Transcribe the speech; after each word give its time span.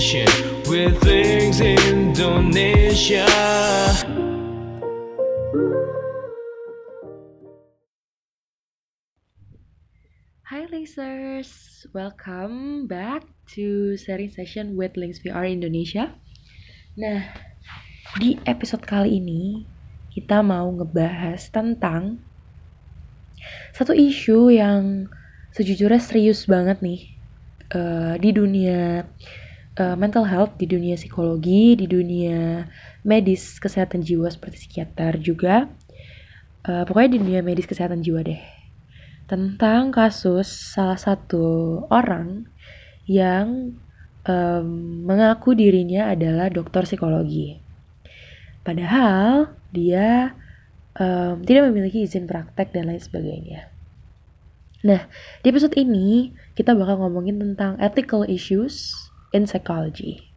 session 0.00 0.32
with 0.64 0.96
Links 1.04 1.60
Indonesia. 1.60 3.28
Hi 10.48 10.64
Linkers, 10.72 11.84
welcome 11.92 12.88
back 12.88 13.28
to 13.52 14.00
sharing 14.00 14.32
session 14.32 14.72
with 14.72 14.96
Links 14.96 15.20
VR 15.20 15.44
Indonesia. 15.44 16.16
Nah, 16.96 17.20
di 18.16 18.40
episode 18.48 18.88
kali 18.88 19.20
ini 19.20 19.68
kita 20.16 20.40
mau 20.40 20.72
ngebahas 20.80 21.44
tentang 21.52 22.24
satu 23.76 23.92
isu 23.92 24.48
yang 24.48 25.12
sejujurnya 25.52 26.00
serius 26.00 26.48
banget 26.48 26.80
nih 26.80 27.20
uh, 27.76 28.16
di 28.16 28.32
dunia 28.32 29.04
uh, 29.80 29.96
mental 29.96 30.28
health, 30.28 30.60
di 30.60 30.68
dunia 30.68 31.00
psikologi, 31.00 31.72
di 31.72 31.88
dunia 31.88 32.68
medis 33.00 33.56
kesehatan 33.56 34.04
jiwa 34.04 34.28
seperti 34.28 34.68
psikiater 34.68 35.16
juga. 35.16 35.72
Uh, 36.60 36.84
pokoknya 36.84 37.16
di 37.16 37.18
dunia 37.24 37.40
medis 37.40 37.64
kesehatan 37.64 38.04
jiwa 38.04 38.20
deh. 38.20 38.42
Tentang 39.24 39.88
kasus 39.88 40.76
salah 40.76 41.00
satu 41.00 41.80
orang 41.88 42.44
yang 43.08 43.78
um, 44.28 44.68
mengaku 45.08 45.56
dirinya 45.56 46.12
adalah 46.12 46.52
dokter 46.52 46.84
psikologi. 46.84 47.56
Padahal 48.60 49.56
dia 49.72 50.36
um, 51.00 51.40
tidak 51.40 51.72
memiliki 51.72 52.04
izin 52.04 52.28
praktek 52.28 52.76
dan 52.76 52.92
lain 52.92 53.00
sebagainya. 53.00 53.72
Nah, 54.80 55.08
di 55.44 55.46
episode 55.52 55.76
ini 55.76 56.32
kita 56.56 56.72
bakal 56.72 57.00
ngomongin 57.00 57.40
tentang 57.40 57.76
ethical 57.80 58.24
issues 58.24 59.09
in 59.32 59.46
psychology. 59.46 60.30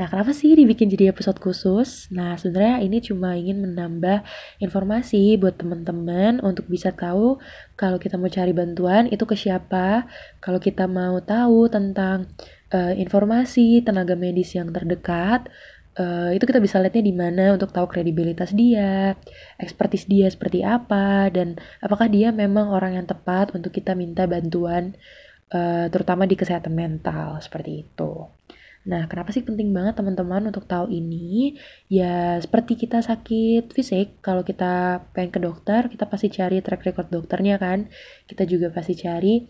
Nah, 0.00 0.08
kenapa 0.08 0.32
sih 0.32 0.56
dibikin 0.56 0.88
jadi 0.88 1.12
episode 1.12 1.36
khusus? 1.36 2.08
Nah, 2.08 2.40
sebenarnya 2.40 2.80
ini 2.80 3.04
cuma 3.04 3.36
ingin 3.36 3.60
menambah 3.60 4.24
informasi 4.56 5.36
buat 5.36 5.60
teman-teman 5.60 6.40
untuk 6.40 6.64
bisa 6.64 6.96
tahu 6.96 7.36
kalau 7.76 8.00
kita 8.00 8.16
mau 8.16 8.32
cari 8.32 8.56
bantuan 8.56 9.04
itu 9.12 9.28
ke 9.28 9.36
siapa, 9.36 10.08
kalau 10.40 10.56
kita 10.56 10.88
mau 10.88 11.20
tahu 11.20 11.68
tentang 11.68 12.32
uh, 12.72 12.96
informasi 12.96 13.84
tenaga 13.84 14.16
medis 14.16 14.56
yang 14.56 14.72
terdekat, 14.72 15.52
Uh, 15.92 16.32
itu 16.32 16.48
kita 16.48 16.56
bisa 16.56 16.80
lihatnya 16.80 17.04
di 17.04 17.12
mana 17.12 17.52
untuk 17.52 17.68
tahu 17.68 17.84
kredibilitas 17.84 18.56
dia, 18.56 19.12
ekspertis 19.60 20.08
dia 20.08 20.24
seperti 20.32 20.64
apa, 20.64 21.28
dan 21.28 21.60
apakah 21.84 22.08
dia 22.08 22.32
memang 22.32 22.72
orang 22.72 22.96
yang 22.96 23.04
tepat 23.04 23.52
untuk 23.52 23.76
kita 23.76 23.92
minta 23.92 24.24
bantuan, 24.24 24.96
uh, 25.52 25.86
terutama 25.92 26.24
di 26.24 26.34
kesehatan 26.34 26.72
mental 26.72 27.38
seperti 27.38 27.84
itu. 27.86 28.26
Nah, 28.82 29.06
kenapa 29.06 29.30
sih 29.30 29.46
penting 29.46 29.70
banget 29.70 29.94
teman-teman 29.94 30.50
untuk 30.50 30.66
tahu 30.66 30.90
ini? 30.90 31.54
Ya, 31.86 32.42
seperti 32.42 32.74
kita 32.74 32.98
sakit 32.98 33.70
fisik, 33.70 34.18
kalau 34.18 34.42
kita 34.42 35.06
pengen 35.14 35.30
ke 35.30 35.38
dokter, 35.38 35.86
kita 35.86 36.10
pasti 36.10 36.34
cari 36.34 36.58
track 36.58 36.82
record 36.90 37.06
dokternya 37.06 37.62
kan. 37.62 37.86
Kita 38.26 38.42
juga 38.42 38.74
pasti 38.74 38.98
cari 38.98 39.46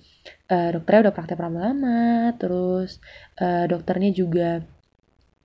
uh, 0.52 0.70
dokternya 0.76 1.08
udah 1.08 1.14
praktek 1.16 1.40
berapa 1.40 1.58
lama, 1.72 2.36
terus 2.36 3.00
uh, 3.40 3.64
dokternya 3.64 4.12
juga 4.12 4.60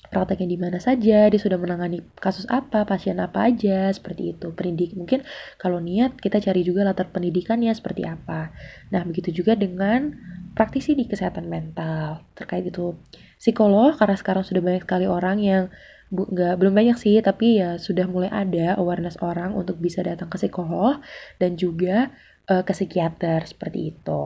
prakteknya 0.07 0.47
di 0.55 0.59
mana 0.59 0.79
saja, 0.79 1.27
dia 1.27 1.39
sudah 1.39 1.59
menangani 1.59 2.03
kasus 2.19 2.47
apa, 2.47 2.83
pasien 2.87 3.19
apa 3.19 3.47
aja, 3.47 3.91
seperti 3.91 4.35
itu. 4.35 4.51
Pendidik 4.55 4.95
mungkin 4.95 5.23
kalau 5.59 5.79
niat 5.83 6.19
kita 6.19 6.39
cari 6.39 6.63
juga 6.63 6.83
latar 6.87 7.11
pendidikannya 7.11 7.71
seperti 7.75 8.07
apa. 8.07 8.51
Nah, 8.91 9.03
begitu 9.03 9.31
juga 9.31 9.55
dengan 9.55 10.15
praktisi 10.57 10.97
di 10.97 11.05
kesehatan 11.05 11.45
mental 11.45 12.25
terkait 12.33 12.65
itu 12.65 12.97
psikolog 13.37 13.93
karena 13.93 14.17
sekarang 14.17 14.41
sudah 14.41 14.65
banyak 14.65 14.81
sekali 14.81 15.05
orang 15.05 15.37
yang 15.37 15.63
bu, 16.09 16.25
nggak 16.33 16.57
belum 16.57 16.73
banyak 16.73 16.97
sih 16.97 17.21
tapi 17.21 17.61
ya 17.61 17.77
sudah 17.77 18.09
mulai 18.09 18.33
ada 18.33 18.81
awareness 18.81 19.21
orang 19.21 19.53
untuk 19.53 19.77
bisa 19.77 20.01
datang 20.01 20.33
ke 20.33 20.41
psikolog 20.41 20.97
dan 21.37 21.53
juga 21.53 22.09
uh, 22.49 22.65
ke 22.65 22.73
psikiater 22.73 23.45
seperti 23.45 23.93
itu. 23.93 24.23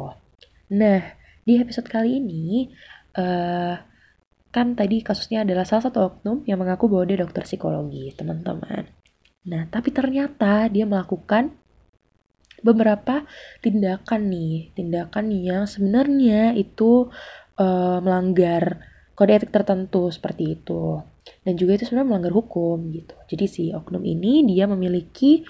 Nah 0.71 1.01
di 1.43 1.59
episode 1.59 1.91
kali 1.91 2.23
ini 2.23 2.71
uh, 3.19 3.75
kan 4.51 4.75
tadi 4.75 4.99
kasusnya 5.03 5.43
adalah 5.43 5.63
salah 5.67 5.91
satu 5.91 5.99
oknum 5.99 6.43
yang 6.47 6.59
mengaku 6.59 6.91
bahwa 6.91 7.07
dia 7.07 7.23
dokter 7.23 7.47
psikologi, 7.47 8.11
teman-teman. 8.11 8.83
Nah, 9.47 9.65
tapi 9.71 9.89
ternyata 9.89 10.67
dia 10.69 10.85
melakukan 10.85 11.55
beberapa 12.61 13.25
tindakan 13.61 14.29
nih, 14.29 14.73
tindakan 14.77 15.33
yang 15.33 15.63
sebenarnya 15.65 16.53
itu 16.57 17.09
uh, 17.57 17.99
melanggar 18.01 18.85
kode 19.13 19.37
etik 19.37 19.53
tertentu 19.53 20.09
seperti 20.09 20.57
itu. 20.57 21.01
Dan 21.45 21.53
juga 21.57 21.77
itu 21.77 21.85
sebenarnya 21.85 22.09
melanggar 22.09 22.33
hukum 22.33 22.89
gitu. 22.93 23.13
Jadi 23.29 23.45
si 23.45 23.63
oknum 23.69 24.01
ini 24.01 24.45
dia 24.45 24.65
memiliki 24.65 25.45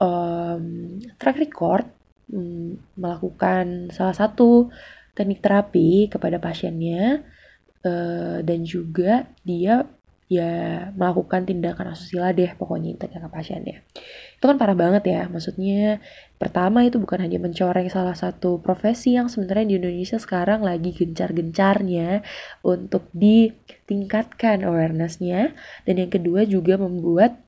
um, 0.00 0.96
track 1.16 1.36
record 1.40 1.88
um, 2.32 2.76
melakukan 2.96 3.92
salah 3.92 4.16
satu 4.16 4.68
teknik 5.16 5.40
terapi 5.40 6.12
kepada 6.12 6.36
pasiennya 6.36 7.24
uh, 7.84 8.44
dan 8.44 8.68
juga 8.68 9.24
dia 9.40 9.88
ya 10.26 10.90
melakukan 10.98 11.46
tindakan 11.46 11.94
asusila 11.94 12.34
deh 12.34 12.50
pokoknya 12.58 12.98
ke 12.98 13.06
pasiennya 13.30 13.86
itu 14.34 14.44
kan 14.44 14.58
parah 14.58 14.74
banget 14.74 15.06
ya 15.06 15.22
maksudnya 15.30 16.02
pertama 16.34 16.82
itu 16.82 16.98
bukan 16.98 17.22
hanya 17.22 17.38
mencoreng 17.38 17.86
salah 17.86 18.18
satu 18.18 18.58
profesi 18.58 19.14
yang 19.14 19.30
sebenarnya 19.30 19.70
di 19.70 19.74
Indonesia 19.78 20.18
sekarang 20.18 20.66
lagi 20.66 20.90
gencar-gencarnya 20.90 22.26
untuk 22.66 23.06
ditingkatkan 23.14 24.66
awarenessnya 24.66 25.54
dan 25.86 25.94
yang 25.94 26.10
kedua 26.10 26.42
juga 26.42 26.74
membuat 26.74 27.38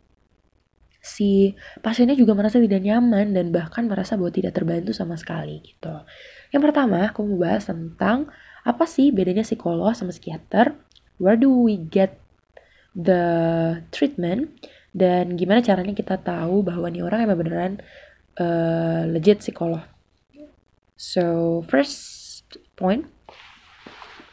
si 1.02 1.58
pasiennya 1.82 2.14
juga 2.14 2.38
merasa 2.38 2.62
tidak 2.62 2.78
nyaman 2.78 3.34
dan 3.34 3.50
bahkan 3.50 3.90
merasa 3.90 4.14
bahwa 4.14 4.30
tidak 4.30 4.54
terbantu 4.54 4.94
sama 4.94 5.18
sekali 5.18 5.58
gitu 5.66 5.94
yang 6.54 6.62
pertama 6.62 7.10
aku 7.10 7.26
mau 7.26 7.42
bahas 7.42 7.66
tentang 7.66 8.30
apa 8.68 8.84
sih 8.84 9.08
bedanya 9.08 9.44
psikolog 9.44 9.96
sama 9.96 10.12
psikiater? 10.12 10.76
Where 11.16 11.40
do 11.40 11.50
we 11.50 11.80
get 11.80 12.20
the 12.98 13.22
treatment? 13.94 14.50
Dan 14.90 15.38
gimana 15.38 15.62
caranya 15.62 15.94
kita 15.94 16.18
tahu 16.18 16.66
bahwa 16.66 16.90
nih 16.90 17.06
orang 17.06 17.30
emang 17.30 17.38
beneran 17.38 17.72
uh, 18.42 19.06
legit 19.06 19.38
psikolog? 19.38 19.86
So 20.98 21.62
first 21.70 22.58
point, 22.74 23.06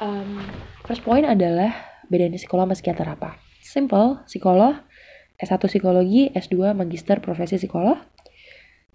um, 0.02 0.42
first 0.90 1.06
point 1.06 1.30
adalah 1.30 2.02
bedanya 2.10 2.42
psikolog 2.42 2.66
sama 2.66 2.76
psikiater 2.76 3.06
apa? 3.06 3.38
Simple, 3.62 4.26
psikolog 4.26 4.82
S1 5.36 5.68
psikologi, 5.68 6.32
S2 6.32 6.72
magister 6.72 7.20
profesi 7.20 7.60
psikolog, 7.60 8.00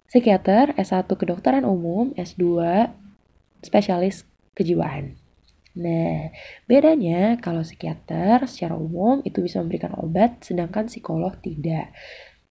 psikiater 0.09 0.73
S1 0.73 1.05
kedokteran 1.13 1.61
umum, 1.69 2.17
S2 2.17 2.57
spesialis 3.61 4.25
kejiwaan. 4.57 5.20
Nah, 5.71 6.35
bedanya 6.67 7.39
kalau 7.39 7.63
psikiater 7.63 8.43
secara 8.47 8.75
umum 8.75 9.23
itu 9.23 9.39
bisa 9.39 9.63
memberikan 9.63 9.95
obat, 9.95 10.43
sedangkan 10.43 10.91
psikolog 10.91 11.39
tidak. 11.39 11.95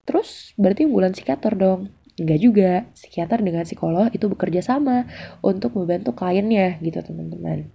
Terus 0.09 0.57
berarti 0.57 0.89
unggulan 0.89 1.13
psikiater 1.13 1.53
dong? 1.53 1.93
Enggak 2.17 2.39
juga, 2.41 2.71
psikiater 2.97 3.39
dengan 3.45 3.63
psikolog 3.63 4.09
itu 4.13 4.25
bekerja 4.25 4.61
sama 4.65 5.05
untuk 5.45 5.77
membantu 5.77 6.17
kliennya 6.17 6.81
gitu 6.81 7.01
teman-teman. 7.01 7.69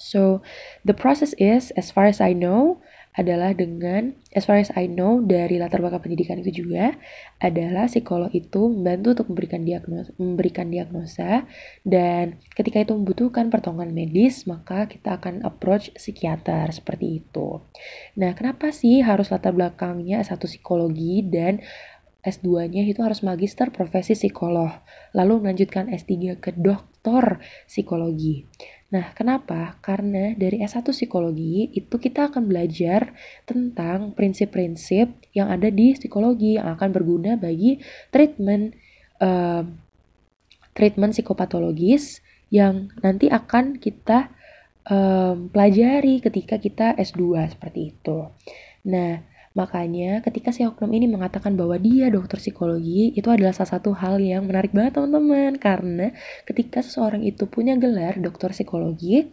So, 0.00 0.42
the 0.82 0.96
process 0.96 1.30
is, 1.38 1.70
as 1.78 1.94
far 1.94 2.10
as 2.10 2.18
I 2.18 2.34
know, 2.34 2.82
adalah 3.12 3.52
dengan 3.52 4.16
as 4.32 4.48
far 4.48 4.56
as 4.56 4.72
I 4.72 4.88
know 4.88 5.20
dari 5.20 5.60
latar 5.60 5.84
belakang 5.84 6.08
pendidikan 6.08 6.40
itu 6.40 6.64
juga 6.64 6.96
adalah 7.36 7.84
psikolog 7.84 8.32
itu 8.32 8.72
membantu 8.72 9.20
untuk 9.20 9.26
memberikan 9.36 9.60
diagnosa, 9.68 10.10
memberikan 10.16 10.66
diagnosa 10.72 11.44
dan 11.84 12.40
ketika 12.56 12.80
itu 12.80 12.96
membutuhkan 12.96 13.52
pertolongan 13.52 13.92
medis 13.92 14.48
maka 14.48 14.88
kita 14.88 15.20
akan 15.20 15.44
approach 15.44 15.92
psikiater 15.92 16.72
seperti 16.72 17.20
itu. 17.20 17.60
Nah, 18.16 18.32
kenapa 18.32 18.72
sih 18.72 19.04
harus 19.04 19.28
latar 19.28 19.52
belakangnya 19.52 20.24
satu 20.24 20.48
psikologi 20.48 21.20
dan 21.28 21.60
S2-nya 22.22 22.86
itu 22.86 23.02
harus 23.02 23.26
magister 23.26 23.74
profesi 23.74 24.14
psikolog, 24.14 24.70
lalu 25.10 25.42
melanjutkan 25.42 25.90
S3 25.90 26.38
ke 26.38 26.54
doktor 26.54 27.42
psikologi. 27.66 28.46
Nah, 28.92 29.16
kenapa? 29.16 29.80
Karena 29.80 30.36
dari 30.36 30.60
S1 30.60 30.84
psikologi 30.92 31.72
itu 31.72 31.96
kita 31.96 32.28
akan 32.28 32.44
belajar 32.44 33.16
tentang 33.48 34.12
prinsip-prinsip 34.12 35.32
yang 35.32 35.48
ada 35.48 35.72
di 35.72 35.96
psikologi 35.96 36.60
yang 36.60 36.76
akan 36.76 36.92
berguna 36.92 37.40
bagi 37.40 37.80
treatment 38.12 38.76
uh, 39.24 39.64
treatment 40.76 41.16
psikopatologis 41.16 42.20
yang 42.52 42.92
nanti 43.00 43.32
akan 43.32 43.80
kita 43.80 44.28
um, 44.84 45.48
pelajari 45.48 46.20
ketika 46.20 46.60
kita 46.60 46.92
S2 47.00 47.48
seperti 47.48 47.96
itu. 47.96 48.28
Nah, 48.92 49.24
Makanya 49.52 50.24
ketika 50.24 50.48
si 50.48 50.64
oknum 50.64 50.88
ini 50.96 51.04
mengatakan 51.04 51.52
bahwa 51.54 51.76
dia 51.76 52.08
dokter 52.08 52.40
psikologi, 52.40 53.12
itu 53.12 53.28
adalah 53.28 53.52
salah 53.52 53.76
satu 53.76 53.92
hal 53.92 54.16
yang 54.16 54.48
menarik 54.48 54.72
banget 54.72 54.96
teman-teman. 54.96 55.60
Karena 55.60 56.12
ketika 56.48 56.80
seseorang 56.80 57.20
itu 57.24 57.44
punya 57.44 57.76
gelar 57.76 58.16
dokter 58.16 58.56
psikologi, 58.56 59.28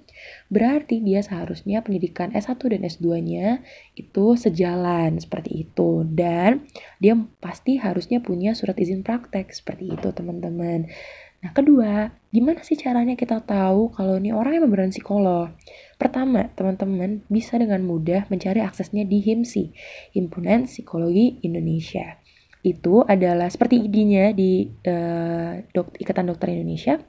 berarti 0.51 1.00
dia 1.00 1.24
seharusnya 1.24 1.80
pendidikan 1.80 2.36
S1 2.36 2.60
dan 2.60 2.81
S2-nya 2.83 3.48
itu 3.95 4.25
sejalan 4.36 5.16
seperti 5.24 5.68
itu. 5.68 6.04
Dan 6.04 6.68
dia 7.00 7.15
pasti 7.39 7.80
harusnya 7.80 8.19
punya 8.19 8.51
surat 8.51 8.75
izin 8.75 9.07
praktek 9.07 9.56
seperti 9.56 9.95
itu 9.95 10.12
teman-teman. 10.12 10.92
Nah 11.39 11.56
kedua, 11.56 12.12
gimana 12.36 12.59
sih 12.68 12.75
caranya 12.75 13.15
kita 13.15 13.39
tahu 13.39 13.95
kalau 13.95 14.19
ini 14.19 14.36
orang 14.36 14.59
yang 14.59 14.68
beneran 14.68 14.91
psikolog? 14.91 15.56
Pertama, 15.95 16.51
teman-teman 16.51 17.24
bisa 17.31 17.56
dengan 17.56 17.80
mudah 17.88 18.27
mencari 18.27 18.59
aksesnya 18.59 19.07
di 19.07 19.24
HIMSI, 19.24 19.71
Himpunan 20.19 20.68
Psikologi 20.68 21.39
Indonesia. 21.47 22.19
Itu 22.59 23.07
adalah 23.07 23.47
seperti 23.47 23.88
ID-nya 23.88 24.36
di 24.36 24.68
uh, 24.68 25.63
dok 25.71 25.95
Ikatan 25.95 26.27
Dokter 26.27 26.51
Indonesia. 26.51 27.00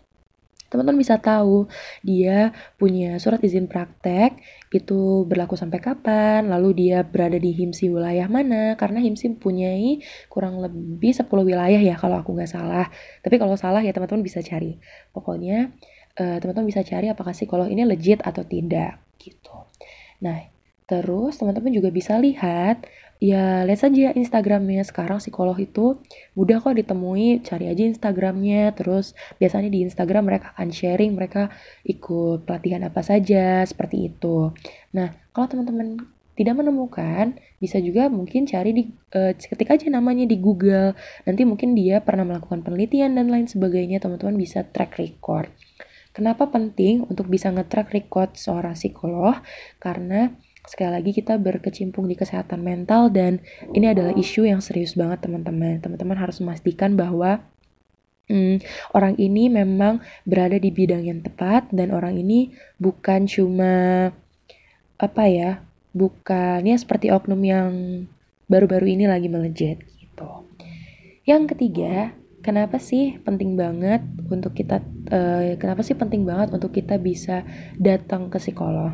Teman-teman 0.71 1.03
bisa 1.03 1.19
tahu 1.19 1.67
dia 2.07 2.55
punya 2.79 3.19
surat 3.19 3.43
izin 3.43 3.67
praktek 3.67 4.39
itu 4.71 5.27
berlaku 5.27 5.59
sampai 5.59 5.83
kapan, 5.83 6.47
lalu 6.47 6.87
dia 6.87 7.03
berada 7.03 7.37
di 7.37 7.51
HIMSI 7.51 7.91
wilayah 7.91 8.31
mana, 8.31 8.79
karena 8.79 9.03
HIMSI 9.03 9.35
mempunyai 9.35 9.99
kurang 10.31 10.63
lebih 10.63 11.11
10 11.11 11.27
wilayah 11.27 11.81
ya 11.83 11.99
kalau 11.99 12.23
aku 12.23 12.39
nggak 12.39 12.49
salah. 12.49 12.87
Tapi 13.21 13.35
kalau 13.37 13.59
salah 13.59 13.83
ya 13.83 13.91
teman-teman 13.91 14.23
bisa 14.23 14.39
cari. 14.47 14.79
Pokoknya 15.11 15.75
uh, 16.23 16.39
teman-teman 16.39 16.71
bisa 16.71 16.87
cari 16.87 17.11
apakah 17.11 17.35
psikolog 17.35 17.67
ini 17.67 17.83
legit 17.83 18.23
atau 18.23 18.47
tidak 18.47 19.03
gitu. 19.19 19.67
Nah, 20.23 20.60
terus 20.91 21.39
teman-teman 21.39 21.71
juga 21.71 21.95
bisa 21.95 22.19
lihat. 22.19 22.83
Ya 23.23 23.63
lihat 23.69 23.85
saja 23.85 24.11
Instagramnya. 24.17 24.83
Sekarang 24.83 25.23
psikolog 25.23 25.55
itu 25.61 26.03
mudah 26.35 26.59
kok 26.59 26.75
ditemui. 26.75 27.45
Cari 27.47 27.71
aja 27.71 27.85
Instagramnya. 27.87 28.75
Terus 28.75 29.15
biasanya 29.39 29.71
di 29.71 29.87
Instagram 29.87 30.27
mereka 30.27 30.51
akan 30.57 30.75
sharing 30.75 31.15
mereka 31.15 31.53
ikut 31.87 32.43
pelatihan 32.49 32.83
apa 32.83 33.05
saja 33.07 33.63
seperti 33.63 34.11
itu. 34.11 34.51
Nah 34.97 35.15
kalau 35.31 35.47
teman-teman 35.47 36.01
tidak 36.35 36.57
menemukan 36.57 37.37
bisa 37.61 37.77
juga 37.85 38.09
mungkin 38.09 38.49
cari 38.49 38.73
di 38.73 38.89
uh, 39.13 39.37
ketik 39.37 39.69
aja 39.69 39.87
namanya 39.93 40.25
di 40.25 40.41
Google. 40.41 40.97
Nanti 41.29 41.45
mungkin 41.45 41.77
dia 41.77 42.01
pernah 42.01 42.25
melakukan 42.25 42.65
penelitian 42.65 43.15
dan 43.15 43.29
lain 43.29 43.45
sebagainya. 43.47 44.01
Teman-teman 44.01 44.41
bisa 44.41 44.65
track 44.65 44.97
record. 44.97 45.53
Kenapa 46.11 46.51
penting 46.51 47.07
untuk 47.07 47.31
bisa 47.31 47.55
nge-track 47.55 47.95
record 47.95 48.35
seorang 48.35 48.75
psikolog? 48.75 49.39
Karena 49.79 50.35
sekali 50.71 50.95
lagi 50.95 51.11
kita 51.11 51.35
berkecimpung 51.35 52.07
di 52.07 52.15
kesehatan 52.15 52.63
mental 52.63 53.11
dan 53.11 53.43
ini 53.75 53.91
adalah 53.91 54.15
isu 54.15 54.47
yang 54.47 54.63
serius 54.63 54.95
banget 54.95 55.27
teman-teman. 55.27 55.83
Teman-teman 55.83 56.15
harus 56.15 56.39
memastikan 56.39 56.95
bahwa 56.95 57.43
hmm, 58.31 58.63
orang 58.95 59.19
ini 59.19 59.51
memang 59.51 59.99
berada 60.23 60.55
di 60.55 60.71
bidang 60.71 61.03
yang 61.03 61.27
tepat 61.27 61.67
dan 61.75 61.91
orang 61.91 62.15
ini 62.15 62.55
bukan 62.79 63.27
cuma 63.27 63.75
apa 64.95 65.25
ya, 65.27 65.67
bukan 65.91 66.63
ya 66.63 66.77
seperti 66.79 67.11
oknum 67.11 67.43
yang 67.43 67.71
baru-baru 68.47 68.95
ini 68.95 69.11
lagi 69.11 69.27
melejit 69.27 69.83
gitu. 69.99 70.47
Yang 71.27 71.59
ketiga, 71.59 72.15
kenapa 72.47 72.79
sih 72.79 73.19
penting 73.27 73.59
banget 73.59 74.07
untuk 74.31 74.55
kita 74.55 74.79
uh, 75.09 75.57
kenapa 75.57 75.81
sih 75.81 75.97
penting 75.97 76.29
banget 76.29 76.53
untuk 76.53 76.75
kita 76.75 77.01
bisa 77.01 77.47
datang 77.81 78.29
ke 78.29 78.37
psikolog 78.37 78.93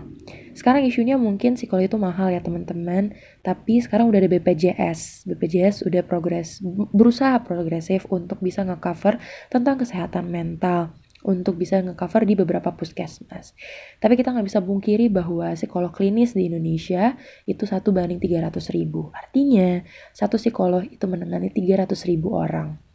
sekarang 0.56 0.87
isunya 0.88 1.20
mungkin 1.20 1.58
psikolog 1.58 1.85
itu 1.85 1.99
mahal 2.00 2.32
ya 2.32 2.41
teman-teman 2.41 3.12
tapi 3.43 3.82
sekarang 3.82 4.08
udah 4.08 4.23
ada 4.23 4.31
BPJS 4.31 5.26
BPJS 5.26 5.85
udah 5.85 6.03
progres 6.06 6.62
berusaha 6.94 7.43
progresif 7.43 8.08
untuk 8.08 8.41
bisa 8.41 8.64
ngecover 8.64 9.20
tentang 9.53 9.76
kesehatan 9.76 10.31
mental 10.31 10.97
untuk 11.26 11.58
bisa 11.58 11.82
ngecover 11.82 12.23
di 12.23 12.38
beberapa 12.38 12.70
puskesmas. 12.70 13.50
Tapi 13.99 14.14
kita 14.14 14.31
nggak 14.31 14.47
bisa 14.47 14.62
bungkiri 14.62 15.11
bahwa 15.11 15.50
psikolog 15.58 15.91
klinis 15.91 16.38
di 16.38 16.47
Indonesia 16.47 17.19
itu 17.50 17.67
satu 17.67 17.91
banding 17.91 18.23
300 18.23 18.55
ribu. 18.70 19.11
Artinya, 19.11 19.82
satu 20.14 20.38
psikolog 20.38 20.87
itu 20.87 21.03
menangani 21.11 21.50
300 21.50 21.99
ribu 22.06 22.31
orang 22.38 22.85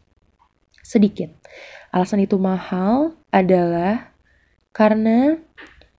sedikit. 0.92 1.32
Alasan 1.96 2.20
itu 2.28 2.36
mahal 2.36 3.16
adalah 3.32 4.12
karena 4.76 5.40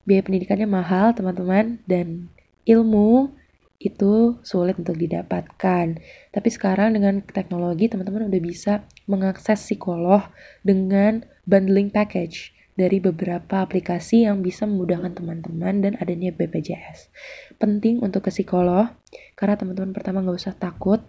biaya 0.05 0.21
pendidikannya 0.21 0.69
mahal, 0.69 1.17
teman-teman, 1.17 1.81
dan 1.89 2.29
ilmu 2.69 3.33
itu 3.81 4.39
sulit 4.45 4.77
untuk 4.79 5.01
didapatkan. 5.01 5.99
Tapi 6.31 6.49
sekarang 6.53 6.95
dengan 6.95 7.25
teknologi, 7.25 7.89
teman-teman 7.89 8.29
udah 8.29 8.43
bisa 8.45 8.85
mengakses 9.09 9.65
psikolog 9.65 10.29
dengan 10.63 11.25
bundling 11.49 11.91
package 11.91 12.55
dari 12.73 13.03
beberapa 13.03 13.61
aplikasi 13.61 14.25
yang 14.25 14.41
bisa 14.41 14.65
memudahkan 14.65 15.19
teman-teman 15.19 15.83
dan 15.85 15.93
adanya 16.01 16.33
BPJS. 16.33 17.13
Penting 17.61 18.01
untuk 18.01 18.25
ke 18.25 18.31
psikolog, 18.33 18.93
karena 19.37 19.59
teman-teman 19.59 19.93
pertama 19.93 20.25
nggak 20.25 20.39
usah 20.41 20.57
takut 20.57 21.03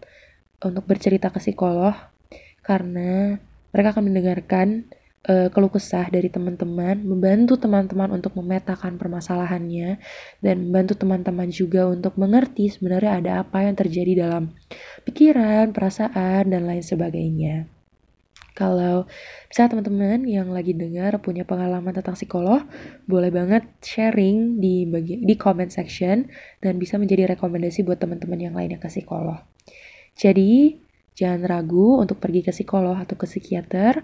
untuk 0.60 0.84
bercerita 0.84 1.32
ke 1.32 1.40
psikolog, 1.40 1.96
karena 2.66 3.40
mereka 3.74 3.98
akan 3.98 4.04
mendengarkan 4.08 4.88
uh, 5.28 5.50
keluh 5.50 5.72
kesah 5.72 6.08
dari 6.08 6.30
teman-teman, 6.30 7.02
membantu 7.04 7.58
teman-teman 7.60 8.14
untuk 8.16 8.38
memetakan 8.38 8.96
permasalahannya, 8.96 10.00
dan 10.40 10.56
membantu 10.70 11.00
teman-teman 11.00 11.50
juga 11.50 11.90
untuk 11.90 12.16
mengerti 12.20 12.72
sebenarnya 12.72 13.12
ada 13.20 13.32
apa 13.44 13.66
yang 13.66 13.76
terjadi 13.76 14.28
dalam 14.28 14.54
pikiran, 15.04 15.72
perasaan, 15.72 16.52
dan 16.52 16.62
lain 16.70 16.84
sebagainya. 16.84 17.68
Kalau 18.54 19.10
misalnya 19.50 19.70
teman-teman 19.74 20.30
yang 20.30 20.54
lagi 20.54 20.78
dengar 20.78 21.18
punya 21.26 21.42
pengalaman 21.42 21.90
tentang 21.90 22.14
psikolog, 22.14 22.62
boleh 23.10 23.34
banget 23.34 23.66
sharing 23.82 24.62
di 24.62 24.86
bagi 24.86 25.26
di 25.26 25.34
comment 25.34 25.74
section 25.74 26.30
dan 26.62 26.78
bisa 26.78 27.02
menjadi 27.02 27.34
rekomendasi 27.34 27.82
buat 27.82 27.98
teman-teman 27.98 28.38
yang 28.38 28.54
lainnya 28.54 28.78
ke 28.78 28.94
psikolog. 28.94 29.42
Jadi, 30.14 30.78
Jangan 31.14 31.46
ragu 31.46 32.02
untuk 32.02 32.18
pergi 32.18 32.42
ke 32.46 32.52
psikolog 32.52 32.98
atau 32.98 33.14
ke 33.14 33.26
psikiater 33.30 34.02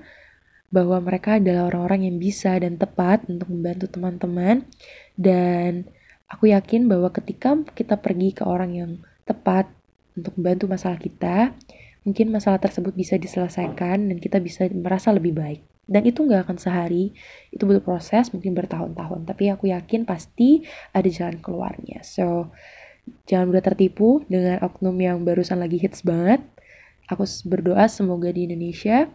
bahwa 0.70 1.02
mereka 1.02 1.42
adalah 1.42 1.74
orang-orang 1.74 2.06
yang 2.06 2.18
bisa 2.22 2.54
dan 2.62 2.78
tepat 2.78 3.26
untuk 3.26 3.50
membantu 3.50 3.90
teman-teman 3.90 4.70
dan 5.18 5.90
aku 6.30 6.54
yakin 6.54 6.86
bahwa 6.86 7.10
ketika 7.10 7.58
kita 7.74 7.98
pergi 7.98 8.38
ke 8.38 8.46
orang 8.46 8.72
yang 8.78 8.92
tepat 9.26 9.66
untuk 10.14 10.38
membantu 10.38 10.70
masalah 10.70 11.02
kita, 11.02 11.58
mungkin 12.06 12.30
masalah 12.30 12.62
tersebut 12.62 12.94
bisa 12.94 13.18
diselesaikan 13.18 14.10
dan 14.14 14.18
kita 14.22 14.38
bisa 14.38 14.70
merasa 14.70 15.10
lebih 15.10 15.34
baik. 15.34 15.62
Dan 15.90 16.06
itu 16.06 16.22
nggak 16.22 16.46
akan 16.46 16.58
sehari, 16.62 17.18
itu 17.50 17.66
butuh 17.66 17.82
proses, 17.82 18.30
mungkin 18.30 18.54
bertahun-tahun. 18.54 19.26
Tapi 19.26 19.50
aku 19.50 19.74
yakin 19.74 20.06
pasti 20.06 20.62
ada 20.94 21.10
jalan 21.10 21.42
keluarnya. 21.42 22.06
So, 22.06 22.54
jangan 23.26 23.50
mudah 23.50 23.66
tertipu 23.66 24.22
dengan 24.30 24.62
oknum 24.62 24.94
yang 25.02 25.26
barusan 25.26 25.58
lagi 25.58 25.82
hits 25.82 26.06
banget. 26.06 26.46
Aku 27.10 27.26
berdoa 27.50 27.90
semoga 27.90 28.30
di 28.30 28.46
Indonesia 28.46 29.10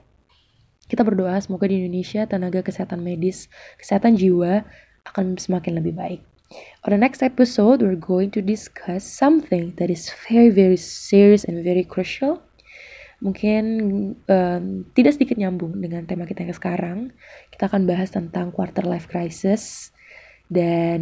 kita 0.85 1.01
berdoa 1.01 1.41
semoga 1.41 1.65
di 1.65 1.81
Indonesia 1.81 2.29
tenaga 2.29 2.61
kesehatan 2.61 3.01
medis, 3.01 3.49
kesehatan 3.81 4.21
jiwa 4.21 4.69
akan 5.09 5.41
semakin 5.41 5.81
lebih 5.81 5.97
baik. 5.97 6.21
On 6.85 6.93
the 6.93 7.01
next 7.01 7.25
episode, 7.25 7.81
we're 7.81 7.99
going 7.99 8.29
to 8.29 8.45
discuss 8.45 9.01
something 9.01 9.73
that 9.81 9.89
is 9.89 10.13
very 10.29 10.53
very 10.53 10.77
serious 10.77 11.49
and 11.49 11.65
very 11.65 11.83
crucial. 11.83 12.45
Mungkin 13.25 13.65
um, 14.29 14.65
tidak 14.93 15.17
sedikit 15.17 15.41
nyambung 15.41 15.81
dengan 15.81 16.05
tema 16.05 16.29
kita 16.29 16.45
yang 16.45 16.53
sekarang. 16.53 16.99
Kita 17.49 17.73
akan 17.73 17.89
bahas 17.89 18.13
tentang 18.13 18.53
quarter 18.53 18.85
life 18.85 19.09
crisis 19.09 19.89
dan 20.53 21.01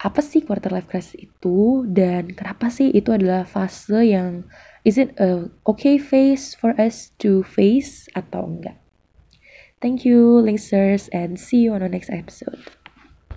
apa 0.00 0.22
sih 0.22 0.46
quarter 0.46 0.70
life 0.70 0.86
crisis 0.86 1.18
itu 1.18 1.82
dan 1.90 2.30
kenapa 2.30 2.70
sih 2.70 2.88
itu 2.94 3.10
adalah 3.10 3.42
fase 3.42 4.06
yang 4.06 4.46
is 4.84 4.98
it 4.98 5.12
a 5.20 5.50
okay 5.66 5.98
phase 5.98 6.54
for 6.54 6.72
us 6.80 7.12
to 7.20 7.42
face 7.42 8.08
atau 8.16 8.48
enggak? 8.48 8.80
Thank 9.80 10.04
you, 10.04 10.40
listeners, 10.40 11.08
and 11.08 11.40
see 11.40 11.64
you 11.64 11.72
on 11.72 11.80
the 11.80 11.88
next 11.88 12.12
episode. 12.12 12.79